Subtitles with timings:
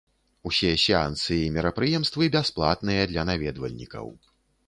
[0.49, 4.05] Усе сеансы і мерапрыемствы бясплатныя для наведвальнікаў.